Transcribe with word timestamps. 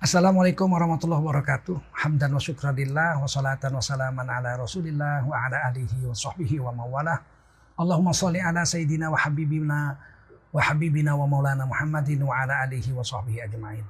Assalamualaikum 0.00 0.64
warahmatullahi 0.72 1.20
wabarakatuh. 1.20 1.76
Hamdan 1.92 2.32
wa 2.32 2.40
syukradillah 2.40 3.20
wa 3.20 3.28
salatan 3.28 3.76
wa 3.76 3.84
salaman 3.84 4.24
ala 4.32 4.56
rasulillah 4.56 5.20
wa 5.28 5.36
ala 5.36 5.60
alihi 5.68 6.08
wa 6.08 6.16
sahbihi 6.16 6.56
wa 6.56 6.72
mawalah. 6.72 7.20
Allahumma 7.76 8.16
salli 8.16 8.40
ala 8.40 8.64
sayyidina 8.64 9.12
wa 9.12 9.20
habibina 9.20 10.00
wa 10.56 10.56
habibina 10.56 11.12
wa 11.20 11.28
maulana 11.28 11.68
Muhammadin 11.68 12.16
wa 12.24 12.32
ala 12.32 12.64
alihi 12.64 12.96
wa 12.96 13.04
sahbihi 13.04 13.44
ajma'in. 13.44 13.84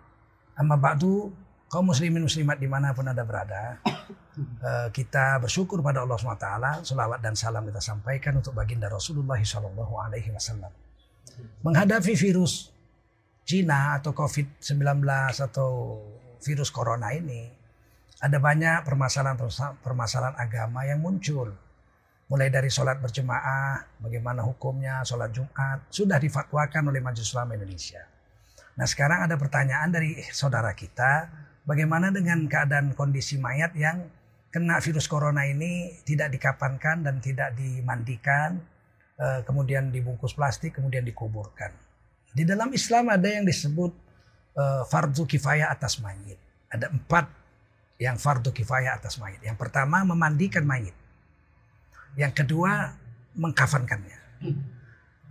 Amma 0.59 0.75
ba'du, 0.75 1.31
kaum 1.71 1.95
muslimin 1.95 2.27
muslimat 2.27 2.58
di 2.58 2.67
mana 2.67 2.90
pun 2.90 3.06
anda 3.06 3.22
berada, 3.22 3.79
eh, 4.67 4.90
kita 4.90 5.38
bersyukur 5.38 5.79
pada 5.79 6.03
Allah 6.03 6.19
SWT, 6.19 6.90
selawat 6.90 7.22
dan 7.22 7.38
salam 7.38 7.63
kita 7.71 7.79
sampaikan 7.79 8.35
untuk 8.35 8.58
baginda 8.58 8.90
Rasulullah 8.90 9.38
Wasallam. 9.38 10.74
Menghadapi 11.63 12.19
virus 12.19 12.79
Cina 13.45 13.99
atau 13.99 14.15
COVID-19 14.15 15.03
atau 15.35 15.71
virus 16.41 16.70
corona 16.70 17.12
ini, 17.12 17.51
ada 18.20 18.37
banyak 18.37 18.84
permasalahan-permasalahan 18.84 20.37
agama 20.37 20.84
yang 20.84 21.01
muncul. 21.01 21.52
Mulai 22.30 22.52
dari 22.52 22.70
sholat 22.70 23.02
berjemaah, 23.02 23.98
bagaimana 23.98 24.47
hukumnya, 24.47 25.02
sholat 25.02 25.34
Jumat, 25.34 25.91
sudah 25.91 26.20
difatwakan 26.20 26.95
oleh 26.95 27.02
Majelis 27.02 27.34
Ulama 27.34 27.59
Indonesia. 27.59 28.06
Nah 28.78 28.87
sekarang 28.87 29.27
ada 29.27 29.34
pertanyaan 29.34 29.91
dari 29.91 30.14
saudara 30.30 30.70
kita, 30.78 31.27
bagaimana 31.66 32.14
dengan 32.14 32.47
keadaan 32.47 32.95
kondisi 32.95 33.34
mayat 33.34 33.75
yang 33.75 34.06
kena 34.55 34.78
virus 34.78 35.11
corona 35.11 35.42
ini 35.47 36.02
tidak 36.06 36.30
dikapankan 36.30 37.02
dan 37.02 37.19
tidak 37.19 37.59
dimandikan, 37.59 38.62
eh, 39.19 39.41
kemudian 39.42 39.91
dibungkus 39.91 40.38
plastik, 40.38 40.78
kemudian 40.78 41.02
dikuburkan. 41.02 41.89
Di 42.30 42.47
dalam 42.47 42.70
Islam 42.70 43.11
ada 43.11 43.27
yang 43.27 43.43
disebut 43.43 43.93
uh, 44.55 44.83
fardu 44.87 45.27
kifayah 45.27 45.70
atas 45.70 45.98
mayit. 45.98 46.39
Ada 46.70 46.87
empat 46.91 47.27
yang 47.98 48.16
fardu 48.16 48.55
kifayah 48.55 48.97
atas 48.97 49.19
mayit. 49.19 49.43
Yang 49.43 49.59
pertama 49.59 50.06
memandikan 50.06 50.62
mayit. 50.62 50.95
Yang 52.14 52.42
kedua 52.42 52.95
mengkafankannya. 53.34 54.19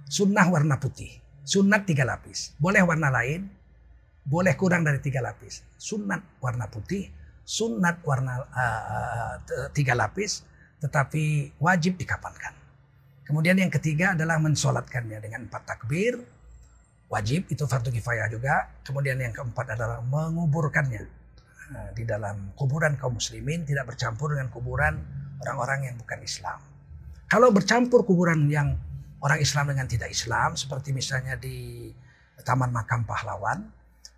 Sunnah 0.08 0.48
warna 0.48 0.76
putih. 0.78 1.20
Sunat 1.44 1.88
tiga 1.88 2.06
lapis. 2.06 2.54
Boleh 2.60 2.84
warna 2.84 3.10
lain. 3.10 3.48
Boleh 4.28 4.54
kurang 4.54 4.86
dari 4.86 5.02
tiga 5.02 5.24
lapis. 5.24 5.66
Sunat 5.80 6.40
warna 6.44 6.70
putih. 6.70 7.10
Sunat 7.42 8.06
warna 8.06 8.46
uh, 8.46 9.34
tiga 9.74 9.98
lapis. 9.98 10.46
Tetapi 10.80 11.58
wajib 11.60 12.00
dikafankan. 12.00 12.56
Kemudian 13.28 13.58
yang 13.62 13.70
ketiga 13.70 14.18
adalah 14.18 14.42
mensolatkannya 14.42 15.22
dengan 15.22 15.46
empat 15.46 15.62
takbir, 15.62 16.18
wajib 17.10 17.50
itu 17.50 17.66
fardu 17.66 17.90
kifayah 17.90 18.30
juga. 18.30 18.70
Kemudian 18.86 19.18
yang 19.20 19.34
keempat 19.34 19.76
adalah 19.76 20.00
menguburkannya 20.06 21.04
nah, 21.74 21.90
di 21.92 22.06
dalam 22.06 22.54
kuburan 22.54 22.96
kaum 22.96 23.18
muslimin 23.18 23.66
tidak 23.66 23.90
bercampur 23.90 24.38
dengan 24.38 24.48
kuburan 24.54 25.02
orang-orang 25.42 25.92
yang 25.92 25.96
bukan 25.98 26.22
Islam. 26.22 26.62
Kalau 27.30 27.54
bercampur 27.54 28.06
kuburan 28.06 28.50
yang 28.50 28.78
orang 29.22 29.42
Islam 29.42 29.74
dengan 29.74 29.86
tidak 29.86 30.10
Islam 30.10 30.56
seperti 30.56 30.96
misalnya 30.96 31.36
di 31.36 31.90
Taman 32.42 32.72
Makam 32.72 33.04
Pahlawan, 33.06 33.70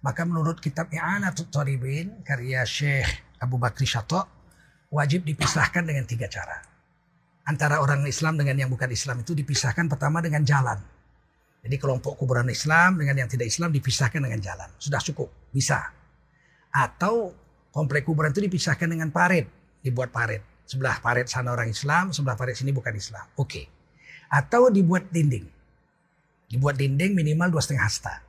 maka 0.05 0.21
menurut 0.23 0.61
kitab 0.61 0.87
I'anatul 0.93 1.49
Taribin 1.51 2.23
karya 2.23 2.63
Syekh 2.63 3.09
Abu 3.41 3.57
Bakri 3.57 3.89
Syato 3.89 4.23
wajib 4.93 5.25
dipisahkan 5.25 5.83
dengan 5.83 6.05
tiga 6.05 6.29
cara. 6.29 6.61
Antara 7.41 7.81
orang 7.81 8.05
Islam 8.05 8.37
dengan 8.37 8.53
yang 8.55 8.69
bukan 8.69 8.87
Islam 8.93 9.25
itu 9.25 9.33
dipisahkan 9.33 9.89
pertama 9.89 10.21
dengan 10.21 10.45
jalan 10.45 10.77
jadi 11.61 11.77
kelompok 11.77 12.17
kuburan 12.17 12.49
Islam 12.49 12.97
dengan 12.97 13.21
yang 13.21 13.29
tidak 13.29 13.45
Islam 13.45 13.69
dipisahkan 13.69 14.17
dengan 14.17 14.41
jalan. 14.41 14.69
Sudah 14.81 14.97
cukup, 14.97 15.29
bisa. 15.53 15.93
Atau 16.73 17.37
komplek 17.69 18.09
kuburan 18.09 18.33
itu 18.33 18.41
dipisahkan 18.41 18.89
dengan 18.89 19.13
parit, 19.13 19.45
dibuat 19.85 20.09
parit. 20.09 20.41
Sebelah 20.65 20.97
parit 20.97 21.29
sana 21.29 21.53
orang 21.53 21.69
Islam, 21.69 22.09
sebelah 22.09 22.33
parit 22.33 22.57
sini 22.57 22.73
bukan 22.73 22.97
Islam. 22.97 23.21
Oke. 23.37 23.69
Atau 24.33 24.73
dibuat 24.73 25.13
dinding. 25.13 25.45
Dibuat 26.49 26.81
dinding 26.81 27.13
minimal 27.13 27.53
dua 27.53 27.61
setengah 27.61 27.85
hasta. 27.85 28.25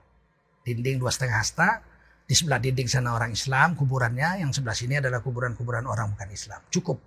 Dinding 0.69 1.01
dua 1.01 1.09
setengah 1.09 1.39
hasta, 1.41 1.81
di 2.29 2.35
sebelah 2.37 2.61
dinding 2.61 2.87
sana 2.87 3.17
orang 3.17 3.33
Islam, 3.33 3.73
kuburannya, 3.75 4.45
yang 4.45 4.53
sebelah 4.53 4.77
sini 4.77 5.01
adalah 5.01 5.25
kuburan-kuburan 5.25 5.89
orang 5.89 6.13
bukan 6.13 6.29
Islam. 6.29 6.61
Cukup. 6.69 7.01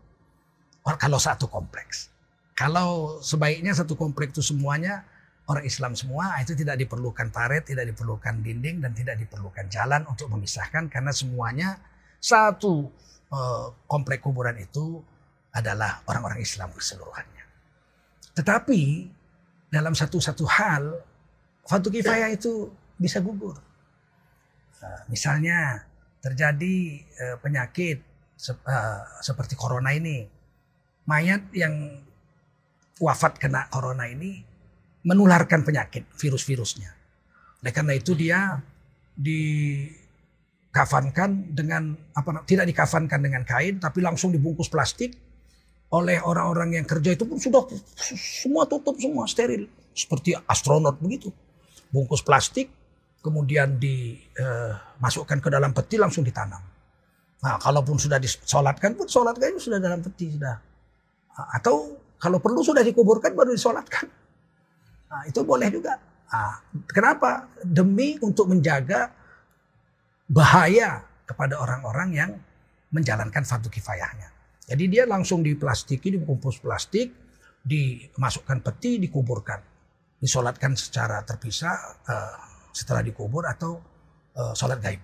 Kalau 0.82 1.20
satu 1.22 1.46
kompleks. 1.46 2.10
Kalau 2.56 3.20
sebaiknya 3.20 3.76
satu 3.76 3.94
kompleks 4.00 4.40
itu 4.40 4.44
semuanya 4.56 5.04
orang 5.46 5.66
Islam 5.66 5.94
semua 5.94 6.42
itu 6.42 6.58
tidak 6.58 6.82
diperlukan 6.82 7.30
paret, 7.30 7.70
tidak 7.70 7.86
diperlukan 7.94 8.42
dinding 8.42 8.82
dan 8.82 8.92
tidak 8.98 9.22
diperlukan 9.22 9.70
jalan 9.70 10.02
untuk 10.10 10.30
memisahkan 10.34 10.90
karena 10.90 11.14
semuanya 11.14 11.78
satu 12.18 12.90
uh, 13.30 13.70
komplek 13.86 14.26
kuburan 14.26 14.58
itu 14.58 14.98
adalah 15.54 16.02
orang-orang 16.10 16.42
Islam 16.42 16.74
keseluruhannya. 16.74 17.46
Tetapi 18.36 18.82
dalam 19.70 19.94
satu-satu 19.94 20.46
hal 20.50 20.84
Fatu 21.66 21.90
Kifayah 21.90 22.30
itu 22.34 22.70
bisa 22.98 23.22
gugur. 23.22 23.58
Uh, 24.82 25.02
misalnya 25.10 25.86
terjadi 26.22 27.06
uh, 27.22 27.38
penyakit 27.42 28.02
se 28.36 28.52
seperti 29.24 29.56
corona 29.56 29.96
ini, 29.96 30.28
mayat 31.08 31.48
yang 31.56 32.02
wafat 33.00 33.40
kena 33.40 33.72
corona 33.72 34.10
ini 34.12 34.55
menularkan 35.06 35.62
penyakit 35.62 36.10
virus-virusnya. 36.18 36.90
Oleh 37.62 37.74
karena 37.74 37.94
itu 37.94 38.18
dia 38.18 38.58
dikafankan 39.16 39.96
dengan 41.56 41.96
apa 42.12 42.44
tidak 42.44 42.68
dikafankan 42.68 43.24
dengan 43.24 43.48
kain 43.48 43.80
tapi 43.80 44.04
langsung 44.04 44.36
dibungkus 44.36 44.68
plastik 44.68 45.16
oleh 45.96 46.20
orang-orang 46.20 46.82
yang 46.82 46.86
kerja 46.90 47.16
itu 47.16 47.24
pun 47.24 47.40
sudah 47.40 47.64
semua 48.18 48.68
tutup 48.68 49.00
semua 49.00 49.24
steril 49.30 49.70
seperti 49.96 50.36
astronot 50.36 51.00
begitu. 51.00 51.32
Bungkus 51.94 52.20
plastik 52.26 52.68
kemudian 53.24 53.80
dimasukkan 53.80 55.38
eh, 55.40 55.44
ke 55.46 55.50
dalam 55.50 55.72
peti 55.72 55.96
langsung 55.96 56.28
ditanam. 56.28 56.60
Nah, 57.46 57.56
kalaupun 57.62 57.96
sudah 58.02 58.18
disolatkan 58.20 58.98
pun 58.98 59.08
solatkan 59.08 59.56
sudah 59.62 59.80
dalam 59.80 60.02
peti 60.04 60.34
sudah. 60.34 60.60
Atau 61.56 62.02
kalau 62.20 62.42
perlu 62.42 62.66
sudah 62.66 62.84
dikuburkan 62.84 63.32
baru 63.32 63.54
disolatkan. 63.56 64.25
Nah, 65.16 65.24
itu 65.24 65.48
boleh 65.48 65.72
juga. 65.72 65.96
Nah, 66.28 66.60
kenapa? 66.92 67.48
Demi 67.64 68.20
untuk 68.20 68.52
menjaga 68.52 69.08
bahaya 70.28 71.08
kepada 71.24 71.56
orang-orang 71.56 72.10
yang 72.12 72.32
menjalankan 72.92 73.48
fardu 73.48 73.72
kifayahnya. 73.72 74.28
Jadi 74.68 74.84
dia 74.92 75.08
langsung 75.08 75.40
diplastiki, 75.40 76.20
dibungkus 76.20 76.60
plastik, 76.60 77.16
dimasukkan 77.64 78.60
peti, 78.60 79.00
dikuburkan, 79.00 79.64
disolatkan 80.20 80.76
secara 80.76 81.24
terpisah 81.24 82.04
uh, 82.04 82.36
setelah 82.76 83.00
dikubur 83.00 83.48
atau 83.48 83.80
uh, 84.36 84.52
sholat 84.52 84.84
gaib. 84.84 85.00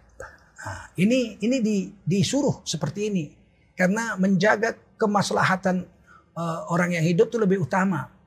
Nah, 0.61 0.91
ini 0.99 1.39
ini 1.39 1.57
di, 1.63 1.87
disuruh 2.03 2.67
seperti 2.67 3.07
ini 3.07 3.25
karena 3.73 4.19
menjaga 4.19 4.75
kemaslahatan 4.99 5.87
uh, 6.35 6.67
orang 6.67 6.99
yang 6.99 7.05
hidup 7.07 7.31
itu 7.31 7.39
lebih 7.39 7.63
utama 7.63 8.20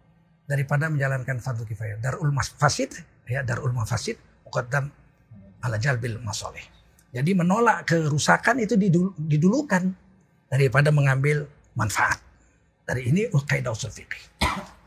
daripada 0.44 0.92
menjalankan 0.92 1.40
fardu 1.40 1.64
kifayah. 1.64 2.00
Darul 2.00 2.32
fasid 2.36 2.92
ya 3.24 3.40
darul 3.40 3.72
mafasid 3.72 4.20
muqaddam 4.44 4.92
ala 5.64 5.76
jalbil 5.80 6.20
masoleh. 6.20 6.62
Jadi 7.14 7.30
menolak 7.32 7.88
kerusakan 7.88 8.60
itu 8.60 8.74
didulukan 9.16 9.86
daripada 10.50 10.90
mengambil 10.90 11.46
manfaat. 11.78 12.18
Dari 12.84 13.08
ini 13.08 13.30
kaidah 13.30 13.72
usul 13.72 13.88
fikih. 13.88 14.44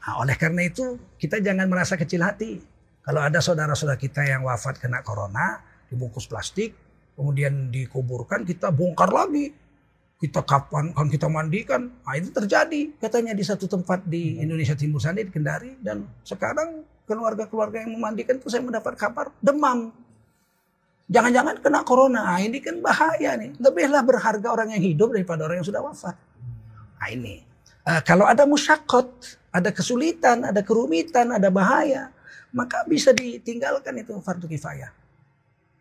Nah, 0.08 0.22
oleh 0.22 0.38
karena 0.38 0.68
itu 0.68 1.00
kita 1.18 1.42
jangan 1.42 1.66
merasa 1.66 1.98
kecil 1.98 2.22
hati. 2.22 2.62
Kalau 3.02 3.24
ada 3.24 3.40
saudara-saudara 3.40 3.96
kita 3.96 4.28
yang 4.28 4.44
wafat 4.44 4.78
kena 4.78 5.00
corona, 5.02 5.64
dibungkus 5.88 6.28
plastik, 6.28 6.76
kemudian 7.16 7.72
dikuburkan, 7.72 8.44
kita 8.44 8.70
bongkar 8.76 9.08
lagi 9.10 9.56
kita 10.18 10.42
kapan 10.42 10.90
kan 10.98 11.06
kita 11.14 11.30
mandikan 11.30 11.94
nah 12.02 12.18
itu 12.18 12.34
terjadi. 12.34 12.98
Katanya 12.98 13.38
di 13.38 13.46
satu 13.46 13.70
tempat 13.70 14.02
di 14.10 14.42
Indonesia 14.42 14.74
Timur 14.74 14.98
sana 14.98 15.22
di 15.22 15.30
Kendari. 15.30 15.78
Dan 15.78 16.10
sekarang 16.26 16.82
keluarga-keluarga 17.06 17.86
yang 17.86 17.94
memandikan 17.94 18.42
itu 18.42 18.50
saya 18.50 18.66
mendapat 18.66 18.98
kabar 18.98 19.30
demam. 19.38 19.94
Jangan-jangan 21.08 21.64
kena 21.64 21.82
corona. 21.88 22.36
Nah, 22.36 22.42
ini 22.44 22.60
kan 22.60 22.84
bahaya 22.84 23.38
nih. 23.40 23.56
Lebihlah 23.62 24.04
berharga 24.04 24.48
orang 24.52 24.76
yang 24.76 24.84
hidup 24.84 25.16
daripada 25.16 25.48
orang 25.48 25.62
yang 25.64 25.68
sudah 25.70 25.80
wafat. 25.86 26.18
Nah 26.98 27.10
ini. 27.14 27.46
Uh, 27.88 28.02
kalau 28.04 28.28
ada 28.28 28.44
musyakot 28.44 29.08
ada 29.48 29.72
kesulitan 29.72 30.44
ada 30.44 30.60
kerumitan 30.60 31.32
ada 31.32 31.48
bahaya 31.48 32.12
maka 32.52 32.84
bisa 32.84 33.16
ditinggalkan 33.16 33.96
itu 34.04 34.12
fardu 34.20 34.44
kifayah. 34.44 34.92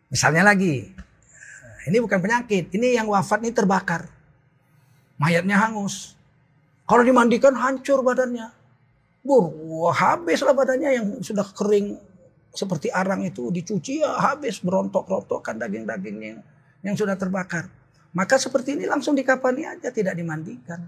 Misalnya 0.07 0.47
lagi 0.47 0.87
ini 1.83 1.97
bukan 1.99 2.19
penyakit 2.23 2.71
ini 2.71 2.95
yang 2.95 3.11
wafat 3.11 3.43
ini 3.43 3.51
terbakar 3.51 4.07
mayatnya 5.17 5.57
hangus. 5.57 6.17
Kalau 6.87 7.03
dimandikan 7.03 7.53
hancur 7.53 7.99
badannya. 7.99 8.53
Bur, 9.27 9.51
habislah 9.91 10.55
badannya 10.55 10.89
yang 10.95 11.07
sudah 11.19 11.43
kering 11.51 11.99
seperti 12.55 12.87
arang 12.87 13.27
itu 13.27 13.51
dicuci 13.51 13.99
ya 13.99 14.15
habis 14.17 14.63
berontok-rontokan 14.63 15.59
daging-dagingnya 15.59 16.39
yang 16.87 16.95
sudah 16.95 17.19
terbakar. 17.19 17.67
Maka 18.15 18.39
seperti 18.39 18.79
ini 18.79 18.87
langsung 18.87 19.13
dikapani 19.13 19.67
aja, 19.67 19.91
tidak 19.91 20.15
dimandikan. 20.15 20.79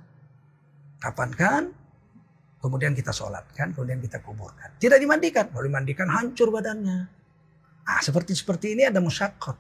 Kapankan, 1.04 1.68
kemudian 2.64 2.96
kita 2.96 3.12
sholatkan, 3.12 3.76
kemudian 3.76 4.00
kita 4.00 4.24
kuburkan. 4.24 4.72
Tidak 4.80 4.98
dimandikan, 4.98 5.52
kalau 5.52 5.68
dimandikan 5.68 6.08
hancur 6.08 6.48
badannya. 6.50 7.12
Ah, 7.84 8.00
seperti 8.00 8.34
seperti 8.40 8.74
ini 8.74 8.88
ada 8.88 9.04
musyakot, 9.04 9.60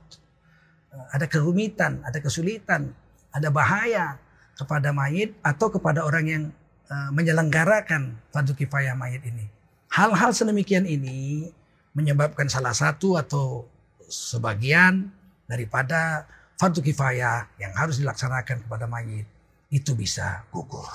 ada 1.11 1.25
kerumitan, 1.27 1.99
ada 2.05 2.17
kesulitan, 2.23 2.89
ada 3.29 3.49
bahaya 3.51 4.17
kepada 4.59 4.91
mayit 4.91 5.31
atau 5.39 5.71
kepada 5.71 6.03
orang 6.03 6.25
yang 6.27 6.43
uh, 6.91 7.09
menyelenggarakan 7.15 8.19
fardu 8.35 8.51
kifayah 8.59 8.91
mayit 8.99 9.23
ini. 9.23 9.47
Hal-hal 9.87 10.35
sedemikian 10.35 10.83
ini 10.83 11.47
menyebabkan 11.95 12.51
salah 12.51 12.75
satu 12.75 13.15
atau 13.15 13.63
sebagian 14.11 15.07
daripada 15.47 16.27
fardu 16.59 16.83
kifayah 16.83 17.47
yang 17.55 17.71
harus 17.71 18.03
dilaksanakan 18.03 18.67
kepada 18.67 18.83
mayit 18.85 19.25
itu 19.71 19.95
bisa 19.95 20.43
gugur. 20.51 20.91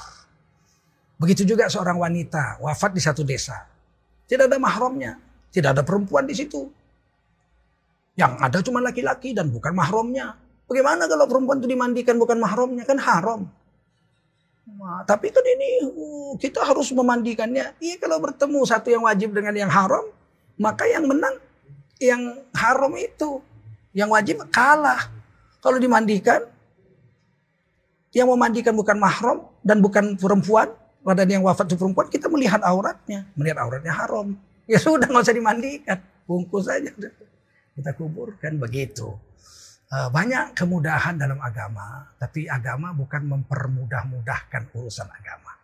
Begitu 1.16 1.46
juga 1.48 1.72
seorang 1.72 1.96
wanita 1.96 2.60
wafat 2.60 2.92
di 2.92 3.00
satu 3.00 3.24
desa. 3.24 3.64
Tidak 4.28 4.44
ada 4.50 4.58
mahramnya, 4.60 5.16
tidak 5.48 5.78
ada 5.78 5.82
perempuan 5.86 6.28
di 6.28 6.34
situ. 6.36 6.68
Yang 8.14 8.32
ada 8.38 8.58
cuma 8.62 8.78
laki-laki 8.84 9.34
dan 9.34 9.50
bukan 9.50 9.74
mahramnya. 9.74 10.38
Bagaimana 10.64 11.04
kalau 11.04 11.28
perempuan 11.28 11.60
itu 11.60 11.68
dimandikan 11.68 12.16
bukan 12.16 12.40
mahramnya? 12.40 12.84
Kan 12.88 12.96
haram. 12.96 13.44
Nah, 14.64 15.04
tapi 15.04 15.28
kan 15.28 15.44
ini 15.44 15.92
uh, 15.92 16.32
kita 16.40 16.64
harus 16.64 16.88
memandikannya. 16.92 17.76
Iya 17.80 17.96
kalau 18.00 18.16
bertemu 18.20 18.64
satu 18.64 18.88
yang 18.88 19.04
wajib 19.04 19.36
dengan 19.36 19.52
yang 19.52 19.68
haram, 19.68 20.08
maka 20.56 20.88
yang 20.88 21.04
menang 21.04 21.36
yang 22.00 22.20
haram 22.56 22.92
itu. 22.96 23.44
Yang 23.94 24.10
wajib 24.10 24.36
kalah. 24.50 25.06
Kalau 25.62 25.78
dimandikan, 25.78 26.42
yang 28.10 28.26
memandikan 28.26 28.74
bukan 28.74 28.98
mahram 28.98 29.46
dan 29.62 29.78
bukan 29.78 30.18
perempuan, 30.18 30.72
badan 31.06 31.28
yang 31.30 31.42
wafat 31.46 31.70
itu 31.70 31.78
perempuan, 31.78 32.10
kita 32.10 32.26
melihat 32.26 32.58
auratnya. 32.66 33.28
Melihat 33.38 33.62
auratnya 33.62 33.94
haram. 33.94 34.34
Ya 34.66 34.80
sudah 34.80 35.06
nggak 35.06 35.24
usah 35.24 35.36
dimandikan. 35.36 35.98
Bungkus 36.24 36.66
saja. 36.66 36.90
Kita 37.74 37.90
kuburkan 37.94 38.56
begitu. 38.56 39.12
Eh, 39.94 40.10
banyak 40.10 40.58
kemudahan 40.58 41.14
dalam 41.14 41.38
agama, 41.38 42.10
tapi 42.18 42.50
agama 42.50 42.90
bukan 42.90 43.30
mempermudah-mudahkan 43.30 44.74
urusan 44.74 45.06
agama. 45.06 45.54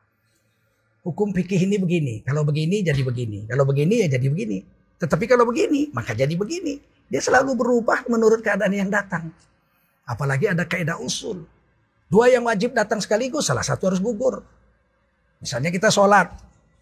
Hukum 1.03 1.35
fikih 1.35 1.67
ini 1.67 1.82
begini, 1.82 2.23
kalau 2.23 2.47
begini 2.47 2.79
jadi 2.87 3.03
begini, 3.03 3.50
kalau 3.50 3.67
begini 3.67 4.06
ya 4.06 4.09
jadi 4.15 4.31
begini. 4.31 4.62
Tetapi 5.03 5.27
kalau 5.27 5.43
begini, 5.50 5.91
maka 5.91 6.15
jadi 6.15 6.31
begini. 6.38 6.79
Dia 7.11 7.19
selalu 7.19 7.59
berubah 7.59 8.06
menurut 8.06 8.38
keadaan 8.38 8.71
yang 8.71 8.87
datang. 8.87 9.35
Apalagi 10.06 10.55
ada 10.55 10.62
kaidah 10.62 11.03
usul. 11.03 11.43
Dua 12.06 12.31
yang 12.31 12.47
wajib 12.47 12.71
datang 12.71 13.03
sekaligus, 13.03 13.50
salah 13.50 13.67
satu 13.67 13.91
harus 13.91 13.99
gugur. 13.99 14.47
Misalnya 15.43 15.75
kita 15.75 15.91
sholat, 15.91 16.31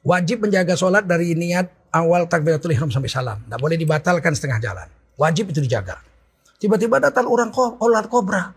wajib 0.04 0.44
menjaga 0.44 0.76
sholat 0.76 1.08
dari 1.08 1.32
niat 1.32 1.72
awal 1.96 2.28
takbiratul 2.28 2.76
ihram 2.76 2.92
sampai 2.92 3.08
salam. 3.08 3.40
Tidak 3.40 3.56
boleh 3.56 3.80
dibatalkan 3.80 4.36
setengah 4.36 4.60
jalan. 4.60 4.88
Wajib 5.16 5.48
itu 5.48 5.64
dijaga. 5.64 6.07
Tiba-tiba 6.58 6.98
datang 6.98 7.30
orang 7.30 7.54
ular 7.54 8.06
kobra. 8.10 8.50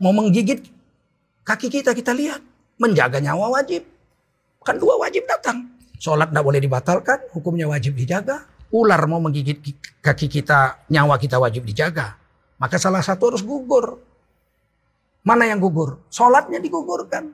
Mau 0.00 0.12
menggigit 0.16 0.64
kaki 1.44 1.68
kita, 1.68 1.92
kita 1.92 2.16
lihat. 2.16 2.40
Menjaga 2.80 3.20
nyawa 3.20 3.60
wajib. 3.60 3.84
Kan 4.64 4.80
dua 4.80 4.96
wajib 5.00 5.28
datang. 5.28 5.76
Sholat 5.96 6.28
tidak 6.32 6.44
boleh 6.44 6.60
dibatalkan, 6.60 7.18
hukumnya 7.32 7.68
wajib 7.68 7.96
dijaga. 7.96 8.44
Ular 8.72 9.00
mau 9.08 9.20
menggigit 9.20 9.60
kaki 10.04 10.28
kita, 10.28 10.88
nyawa 10.92 11.16
kita 11.16 11.40
wajib 11.40 11.64
dijaga. 11.64 12.16
Maka 12.56 12.80
salah 12.80 13.04
satu 13.04 13.32
harus 13.32 13.44
gugur. 13.44 14.00
Mana 15.24 15.48
yang 15.48 15.60
gugur? 15.60 16.00
Sholatnya 16.08 16.60
digugurkan. 16.60 17.32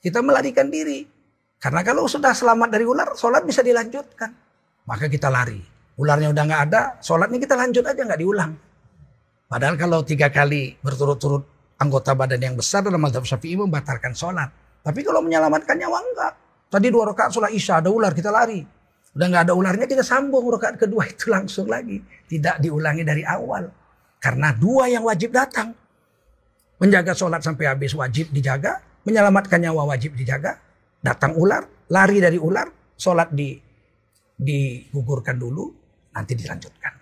Kita 0.00 0.24
melarikan 0.24 0.72
diri. 0.72 1.04
Karena 1.60 1.84
kalau 1.84 2.08
sudah 2.10 2.34
selamat 2.34 2.68
dari 2.74 2.84
ular, 2.88 3.14
sholat 3.14 3.44
bisa 3.44 3.62
dilanjutkan. 3.62 4.32
Maka 4.88 5.06
kita 5.06 5.30
lari. 5.30 5.60
Ularnya 6.00 6.32
udah 6.32 6.44
nggak 6.48 6.62
ada, 6.72 6.80
sholatnya 7.04 7.38
kita 7.38 7.54
lanjut 7.54 7.84
aja 7.84 8.00
nggak 8.02 8.20
diulang. 8.20 8.52
Padahal 9.52 9.76
kalau 9.76 10.00
tiga 10.00 10.32
kali 10.32 10.80
berturut-turut 10.80 11.44
anggota 11.76 12.16
badan 12.16 12.40
yang 12.40 12.56
besar 12.56 12.80
dalam 12.80 12.96
mazhab 12.96 13.20
syafi'i 13.20 13.52
membatalkan 13.52 14.16
sholat. 14.16 14.48
Tapi 14.80 15.04
kalau 15.04 15.20
menyelamatkan 15.20 15.76
nyawa 15.76 16.00
enggak. 16.00 16.32
Tadi 16.72 16.88
dua 16.88 17.12
rakaat 17.12 17.36
sholat 17.36 17.52
isya 17.52 17.84
ada 17.84 17.92
ular 17.92 18.16
kita 18.16 18.32
lari. 18.32 18.64
Udah 19.12 19.26
nggak 19.28 19.42
ada 19.44 19.52
ularnya 19.52 19.84
kita 19.84 20.00
sambung 20.00 20.48
rakaat 20.48 20.80
kedua 20.80 21.04
itu 21.12 21.28
langsung 21.28 21.68
lagi. 21.68 22.00
Tidak 22.00 22.64
diulangi 22.64 23.04
dari 23.04 23.28
awal. 23.28 23.68
Karena 24.16 24.56
dua 24.56 24.88
yang 24.88 25.04
wajib 25.04 25.36
datang. 25.36 25.76
Menjaga 26.80 27.12
sholat 27.12 27.44
sampai 27.44 27.68
habis 27.68 27.92
wajib 27.92 28.32
dijaga. 28.32 28.80
Menyelamatkan 29.04 29.60
nyawa 29.60 29.84
wajib 29.92 30.16
dijaga. 30.16 30.56
Datang 31.04 31.36
ular, 31.36 31.92
lari 31.92 32.24
dari 32.24 32.40
ular, 32.40 32.96
sholat 32.96 33.28
di 33.36 33.52
digugurkan 34.38 35.36
dulu, 35.36 35.68
nanti 36.14 36.38
dilanjutkan. 36.38 37.01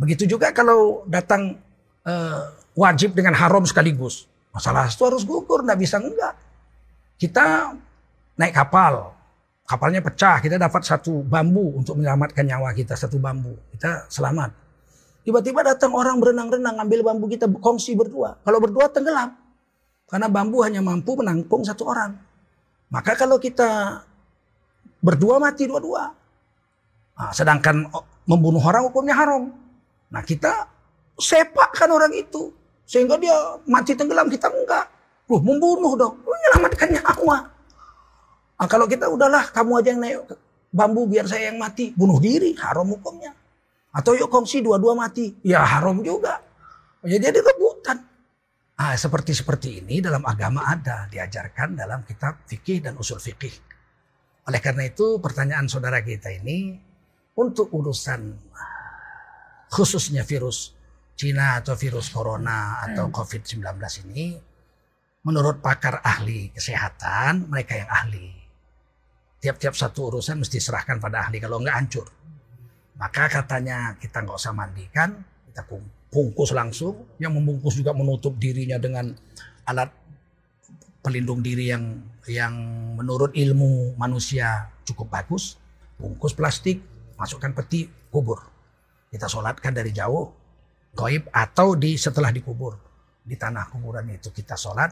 Begitu 0.00 0.24
juga 0.24 0.54
kalau 0.54 1.04
datang 1.08 1.60
uh, 2.06 2.40
wajib 2.76 3.12
dengan 3.12 3.36
haram 3.36 3.64
sekaligus. 3.64 4.28
Masalah 4.52 4.88
itu 4.88 5.02
harus 5.04 5.24
gugur, 5.24 5.64
nggak 5.64 5.80
bisa 5.80 5.96
enggak. 5.96 6.36
Kita 7.16 7.72
naik 8.36 8.52
kapal, 8.52 9.12
kapalnya 9.64 10.04
pecah, 10.04 10.40
kita 10.44 10.60
dapat 10.60 10.84
satu 10.84 11.24
bambu 11.24 11.80
untuk 11.80 11.96
menyelamatkan 11.96 12.44
nyawa 12.44 12.72
kita, 12.76 12.92
satu 12.92 13.16
bambu. 13.16 13.56
Kita 13.72 14.08
selamat. 14.12 14.52
Tiba-tiba 15.22 15.62
datang 15.62 15.94
orang 15.94 16.18
berenang-renang, 16.18 16.82
ambil 16.82 17.00
bambu 17.06 17.30
kita 17.30 17.46
kongsi 17.46 17.94
berdua. 17.94 18.36
Kalau 18.42 18.58
berdua 18.58 18.90
tenggelam. 18.90 19.38
Karena 20.10 20.28
bambu 20.28 20.60
hanya 20.60 20.84
mampu 20.84 21.16
menampung 21.16 21.64
satu 21.64 21.88
orang. 21.88 22.12
Maka 22.92 23.16
kalau 23.16 23.40
kita 23.40 24.02
berdua 25.00 25.40
mati 25.40 25.64
dua-dua. 25.64 26.12
Nah, 27.16 27.32
sedangkan 27.32 27.88
membunuh 28.28 28.60
orang 28.60 28.84
hukumnya 28.92 29.16
haram. 29.16 29.61
Nah 30.12 30.22
kita 30.22 30.68
sepakkan 31.16 31.88
orang 31.88 32.12
itu. 32.12 32.52
Sehingga 32.84 33.16
dia 33.16 33.32
mati 33.64 33.96
tenggelam, 33.96 34.28
kita 34.28 34.52
enggak. 34.52 34.86
Loh 35.32 35.40
membunuh 35.40 35.96
dong, 35.96 36.20
menyelamatkan 36.28 36.92
nyawa. 36.92 37.48
Nah, 38.60 38.68
kalau 38.68 38.86
kita 38.86 39.08
udahlah 39.08 39.48
kamu 39.50 39.80
aja 39.80 39.88
yang 39.96 40.00
naik 40.02 40.18
bambu 40.70 41.08
biar 41.08 41.24
saya 41.24 41.50
yang 41.50 41.58
mati. 41.58 41.90
Bunuh 41.96 42.20
diri, 42.20 42.52
haram 42.60 42.86
hukumnya. 42.92 43.32
Atau 43.90 44.12
yuk 44.14 44.28
kongsi 44.28 44.60
dua-dua 44.60 44.92
mati. 44.92 45.32
Ya 45.40 45.64
haram 45.64 46.04
juga. 46.04 46.38
Ya 47.02 47.16
jadi 47.16 47.40
rebutan. 47.40 48.04
Nah, 48.76 48.94
seperti 48.98 49.32
seperti 49.32 49.82
ini 49.82 50.02
dalam 50.02 50.26
agama 50.26 50.68
ada 50.68 51.06
diajarkan 51.08 51.74
dalam 51.78 52.02
kitab 52.04 52.44
fikih 52.44 52.82
dan 52.82 52.98
usul 52.98 53.18
fikih. 53.18 53.52
Oleh 54.42 54.58
karena 54.58 54.90
itu 54.90 55.22
pertanyaan 55.22 55.70
saudara 55.70 56.02
kita 56.02 56.34
ini 56.34 56.74
untuk 57.38 57.70
urusan 57.70 58.36
khususnya 59.72 60.28
virus 60.28 60.76
Cina 61.16 61.60
atau 61.64 61.72
virus 61.72 62.12
corona 62.12 62.84
atau 62.84 63.08
hmm. 63.08 63.14
COVID-19 63.16 63.64
ini 64.04 64.36
menurut 65.24 65.64
pakar 65.64 66.04
ahli 66.04 66.52
kesehatan 66.52 67.48
mereka 67.48 67.80
yang 67.80 67.88
ahli. 67.88 68.28
Tiap-tiap 69.42 69.74
satu 69.74 70.12
urusan 70.12 70.44
mesti 70.44 70.60
serahkan 70.60 71.00
pada 71.00 71.26
ahli 71.26 71.40
kalau 71.40 71.58
nggak 71.62 71.76
hancur. 71.78 72.06
Maka 73.00 73.26
katanya 73.26 73.96
kita 73.98 74.22
nggak 74.22 74.38
usah 74.38 74.54
mandikan, 74.54 75.18
kita 75.50 75.66
bungkus 76.12 76.54
langsung. 76.54 77.18
Yang 77.18 77.32
membungkus 77.40 77.74
juga 77.74 77.90
menutup 77.96 78.38
dirinya 78.38 78.78
dengan 78.78 79.10
alat 79.66 79.90
pelindung 81.02 81.42
diri 81.42 81.74
yang 81.74 82.02
yang 82.30 82.54
menurut 82.94 83.34
ilmu 83.34 83.98
manusia 83.98 84.70
cukup 84.86 85.10
bagus. 85.10 85.58
Bungkus 85.98 86.34
plastik, 86.34 86.82
masukkan 87.18 87.50
peti, 87.54 87.90
kubur. 88.10 88.51
Kita 89.12 89.28
sholatkan 89.28 89.76
dari 89.76 89.92
jauh, 89.92 90.24
goib 90.96 91.28
atau 91.28 91.76
di 91.76 92.00
setelah 92.00 92.32
dikubur. 92.32 92.80
Di 93.20 93.36
tanah 93.36 93.68
kuburan 93.68 94.08
itu 94.08 94.32
kita 94.32 94.56
sholat, 94.56 94.88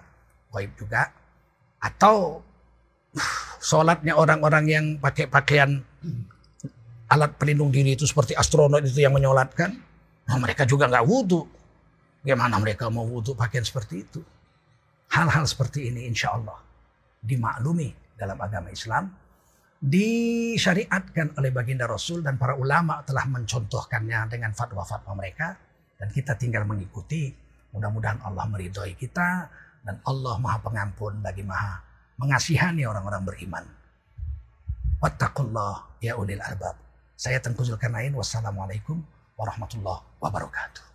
goib 0.53 0.77
juga. 0.77 1.09
Atau 1.81 2.45
sholatnya 3.65 4.21
orang-orang 4.21 4.65
yang 4.69 4.87
pakai 5.01 5.25
pakaian 5.25 5.81
alat 7.11 7.33
pelindung 7.41 7.73
diri 7.73 7.97
itu 7.97 8.05
seperti 8.05 8.37
astronot 8.37 8.85
itu 8.85 9.01
yang 9.01 9.17
menyolatkan. 9.17 9.73
Nah, 10.29 10.37
mereka 10.37 10.69
juga 10.69 10.87
nggak 10.87 11.05
wudhu. 11.09 11.49
Bagaimana 12.21 12.61
mereka 12.61 12.93
mau 12.93 13.09
wudhu 13.09 13.33
pakaian 13.33 13.65
seperti 13.65 14.05
itu? 14.05 14.21
Hal-hal 15.11 15.49
seperti 15.49 15.91
ini 15.91 16.07
insya 16.07 16.37
Allah 16.37 16.61
dimaklumi 17.25 17.91
dalam 18.15 18.37
agama 18.39 18.69
Islam 18.69 19.11
disyariatkan 19.81 21.41
oleh 21.41 21.49
baginda 21.49 21.89
Rasul 21.89 22.21
dan 22.21 22.37
para 22.37 22.53
ulama 22.53 23.01
telah 23.01 23.25
mencontohkannya 23.25 24.29
dengan 24.29 24.53
fatwa-fatwa 24.53 25.17
mereka 25.17 25.57
dan 25.97 26.13
kita 26.13 26.37
tinggal 26.37 26.69
mengikuti. 26.69 27.33
Mudah-mudahan 27.73 28.21
Allah 28.27 28.45
meridhoi 28.51 28.93
kita 28.99 29.49
dan 29.81 29.97
Allah 30.05 30.37
Maha 30.37 30.59
Pengampun 30.61 31.25
bagi 31.25 31.41
Maha 31.47 31.81
mengasihani 32.21 32.85
orang-orang 32.85 33.25
beriman. 33.25 33.65
Wattaqullah 35.01 35.97
ya 36.05 36.21
ulil 36.21 36.45
albab. 36.45 36.77
Saya 37.17 37.41
Tengku 37.41 37.65
Zulkarnain. 37.65 38.13
Wassalamualaikum 38.13 39.01
warahmatullahi 39.41 40.05
wabarakatuh. 40.21 40.90